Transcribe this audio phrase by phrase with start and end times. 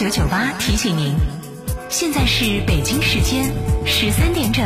[0.00, 1.14] 九九八提醒您，
[1.90, 3.52] 现在是北京时间
[3.84, 4.64] 十三点整。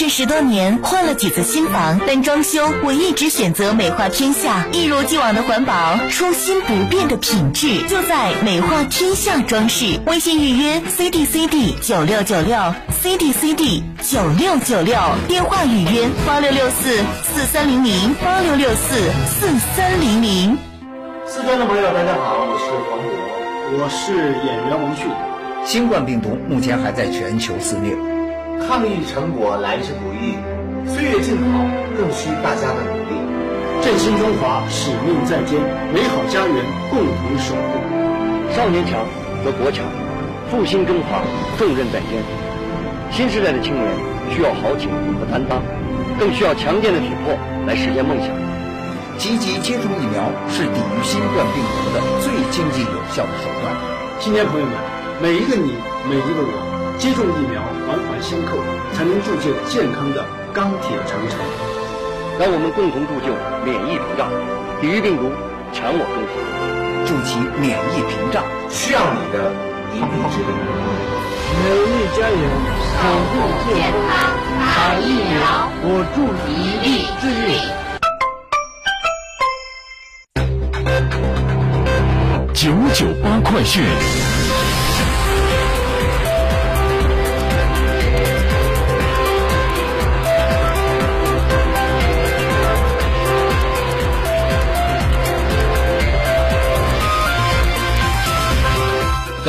[0.00, 10.00] 这十多年换了几次新房，但装修我一直选择美化天下，一如既往的环保，初心不变的品质，就在美化天下装饰。
[10.06, 18.96] 微信预约 C D C D 九六九六 C D C D 九六九六，电话预约八六六四四三零零八六六四
[19.26, 20.56] 四三零零。
[21.26, 25.08] 四川的朋友，大家好，我是黄渤，我是演员王迅。
[25.66, 27.94] 新冠病毒目前还在全球肆虐。
[28.66, 30.36] 抗疫成果来之不易，
[30.88, 31.64] 岁月静好
[31.96, 33.16] 更需大家的努力。
[33.82, 35.58] 振兴中华，使命在肩，
[35.92, 38.52] 美好家园共同守护。
[38.54, 39.06] 少年强
[39.42, 39.84] 则国强，
[40.50, 41.22] 复兴中华
[41.58, 42.22] 重任在肩。
[43.10, 43.86] 新时代的青年
[44.30, 45.62] 需要豪情和担当，
[46.18, 47.34] 更需要强健的体魄
[47.66, 48.28] 来实现梦想。
[49.18, 53.74] 积极接种疫苗是抵御新冠病毒的最经济有效的手段。
[54.20, 54.74] 青年朋友们，
[55.20, 55.72] 每一个你，
[56.08, 56.69] 每一个我。
[57.00, 58.58] 接种疫苗，环环相扣，
[58.92, 61.40] 才能铸就健康的钢铁长城。
[62.38, 63.32] 让我们共同铸就
[63.64, 64.28] 免疫屏障，
[64.82, 65.32] 抵御病毒，
[65.72, 66.36] 强我中华，
[67.08, 69.48] 筑起免疫屏障，需要你的
[69.96, 70.52] 一臂之力。
[71.64, 72.44] 美丽家园，
[72.92, 73.00] 守
[73.32, 76.20] 护健康，打疫苗，我助
[76.52, 77.64] 一臂之力。
[82.52, 83.80] 九九八快讯。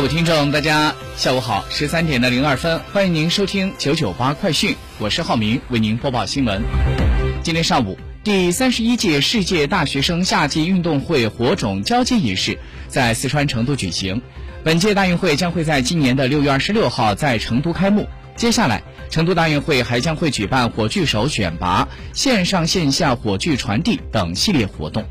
[0.00, 6.62] 各位听众，大家下午好，十三点的零二分，欢迎您收听九九八快讯，我是浩明，为您播报新闻。
[7.42, 12.58] 今天上午，第三十一届世界大学生夏季运动会火种交接仪式
[12.88, 14.22] 在四川成都举行。
[14.64, 18.08] 本届大运会将会在今年的六月二十六号在成都开幕。
[18.36, 25.04] 接下来，成都大运会还将会举办火炬手选拔、线上线下火炬传递等系列活动。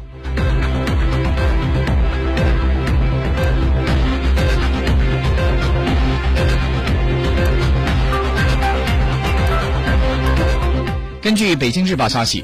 [11.30, 12.44] 根据北京日报消息，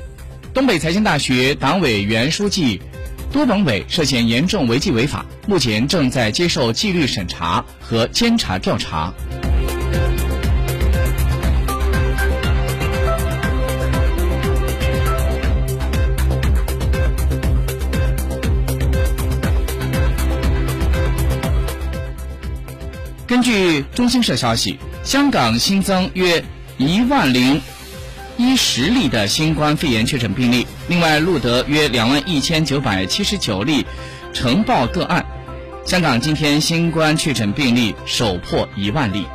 [0.53, 2.79] 东北财经大学党委原书记
[3.31, 9.11] 都鹏伟涉嫌严重违纪违法，目前正在接受纪律审查和监察调查。
[23.25, 26.45] 根据中新社消息，香港新增约
[26.77, 27.59] 一万零。
[28.37, 33.85] 一十例的新冠肺炎确诊病例，另外录得约两万一千九百七十九例
[34.33, 35.25] 呈报个案。
[35.85, 39.25] 香港今天新冠确诊病例首破一万例。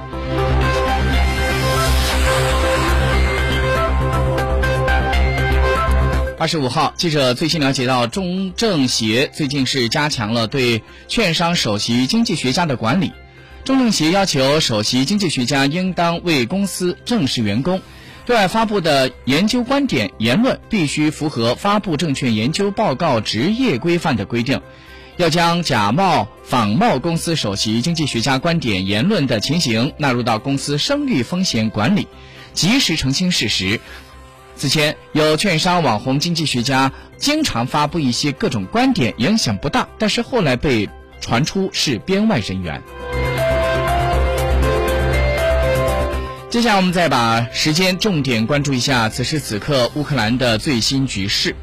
[6.39, 13.13] 二十五号，记者最新了解到，中政协最近是加强了对券商首席经济学家的管理。
[13.65, 17.81] 中政协要求首席经济学家应当为公司正式员工。
[18.31, 24.61] 对外发布的研究观点言论必须符合发布证券研究报告职业规范的规定，
[25.17, 32.07] 要将假冒仿冒公司首席经济学家观点言论的情形纳入到公司声誉风险管理，
[32.53, 33.81] 及时澄清事实。
[34.55, 40.89] 此前有券商网红经济学家经常发布一些各种观点，影响不大，但是后来被
[41.21, 42.81] 传出是编外人员。
[46.51, 51.55] 接下来，我们再把时间重点关注一下此时此刻乌克兰的最新局势。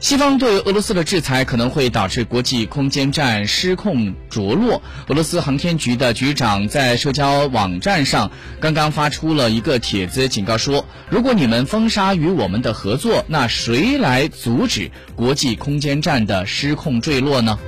[0.00, 4.80] 西方对俄罗斯的制裁可能会导致国际空间站失控着落。
[5.08, 8.30] 俄罗斯航天局的局长在社交网站上
[8.60, 17.58] 刚刚发出了一个帖子，警告说：“如果你们封杀与我们的合作，那谁来阻止国际空间站的失控坠落呢？”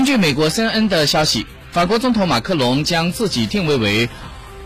[0.00, 4.08] 根据美国 CNN 的消息，法国总统马克龙将自己定位为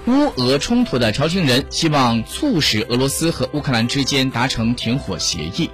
[0.07, 5.71] 乌俄冲突的调停人，希望促使俄罗斯和乌克兰之间达成停火协议。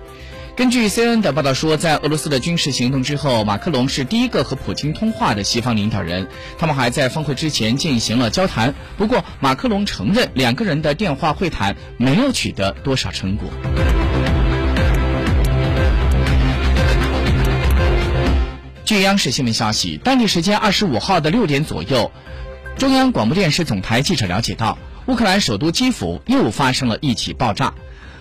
[0.56, 6.26] 根据 CNN 的报道说，在俄罗斯的军事行动之后，马克龙是第一个和普京通话的西方领导人。
[6.56, 8.74] 他们还在峰会之前进行了交谈。
[8.96, 13.50] 不过，马克龙承认两个人的电话会谈没有取得多少成果。
[18.90, 22.10] 据央视新闻消息，当地时间二十五号的六点左右，
[22.76, 27.72] 中央广播电视总台记者了解到，乌克兰首都基辅又发生了一起爆炸。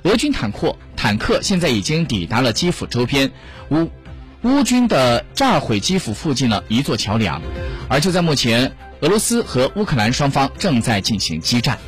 [0.03, 3.31] 俄军坦克坦克现在已经抵达了基辅周边，
[3.71, 3.89] 乌
[4.43, 7.41] 乌军的炸毁基辅附近的一座桥梁，
[7.87, 11.79] 而就在目前，俄罗斯和乌克兰双方正在进行激战。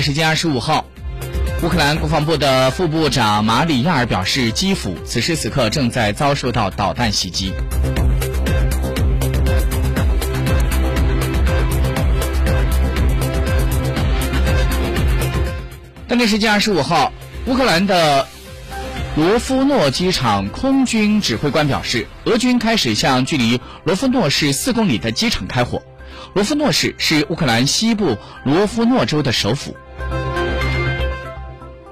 [0.00, 0.84] 时间二十五号。
[1.62, 7.52] 乌克兰国防部的副部长马里亚尔表示，基辅此时此刻正在遭受到导弹袭击。
[16.08, 17.12] 当地时间二十五号，
[17.46, 18.26] 乌克兰的
[19.16, 25.82] 罗夫诺机场空军指挥官表示，俄军开始向距离罗夫诺市四公里的机场开火。
[26.32, 29.76] 罗夫诺市是乌克兰西部罗夫诺州的首府。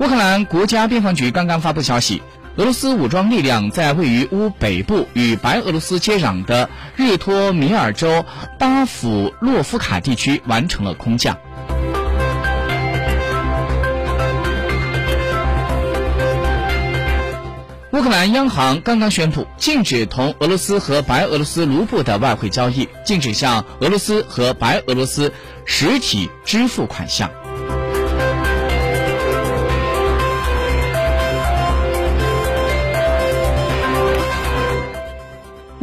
[0.01, 2.23] 乌克兰国家边防局刚刚发布消息，
[2.55, 8.25] 俄罗斯武装力量在位于乌北部与白俄罗斯接壤的日托米尔州
[8.61, 11.37] 巴甫洛夫卡地区完成了空降。
[17.91, 25.33] 乌克兰央行刚刚宣布禁止同俄罗斯和白俄罗斯卢布的外汇交易，禁止向俄罗斯和白俄罗斯
[25.65, 27.29] 实体支付款项。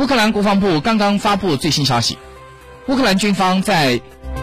[0.06, 2.20] 乌克兰国防部刚刚发布最新消息，
[2.86, 4.00] 乌克兰军方在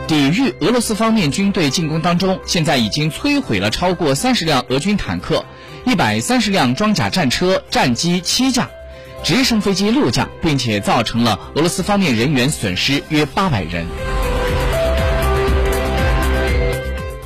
[0.09, 5.45] 抵御俄罗斯方面军队进攻当中，现在已经摧毁了超过三十辆俄军坦克、
[5.85, 8.69] 一百三十辆装甲战车、战机七架、
[9.23, 13.87] 直升飞机六架，并且造成了俄罗斯方面人员损失约八百人。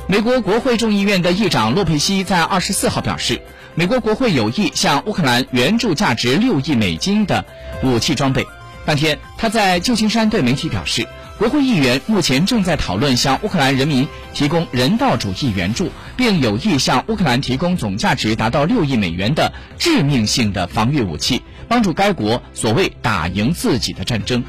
[0.07, 3.41] 美国国会众议院的议长洛佩西在二十四号表示。
[3.77, 7.45] 美国国会有意向乌克兰援助价值六亿美金的
[7.83, 8.43] 武器装备。
[8.87, 11.07] 当天，他在旧金山对媒体表示，
[11.37, 24.43] 国会议员目前正在讨论向乌克兰人民提供人道主义援助，并有意向乌克兰提供总价值达到六亿美元的致命性的防御武器，帮助该国所谓打赢自己的战争。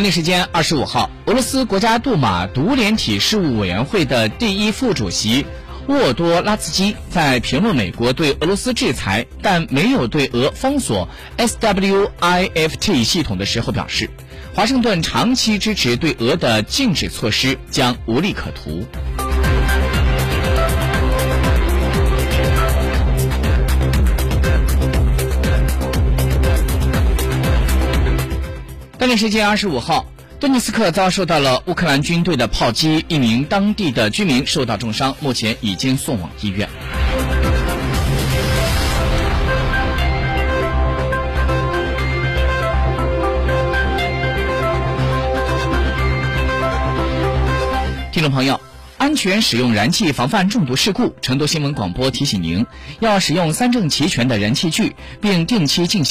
[0.00, 5.44] 当地时间二十五号，俄罗斯国家杜马独联体事务委员会的第一副主席
[5.88, 11.06] 沃多拉茨基在评论美国对俄罗斯制裁，但没有对俄封锁
[11.36, 14.08] SWIFT 系统的时候表示，
[14.54, 18.86] 华盛顿长期支持对俄的禁止措施将无利可图。
[29.10, 30.06] 当地时间二十五号，
[30.38, 36.68] 顿涅斯克遭受到了乌克兰军队的炮击，一名当地的居民受到重伤，目前已经送往医院。
[48.12, 48.60] 听众朋友，
[48.96, 51.12] 安全使用燃气，防范中毒事故。
[51.20, 52.64] 成都新闻广播提醒您，
[53.00, 56.08] 要使用三证齐全的燃气具，并定期进行。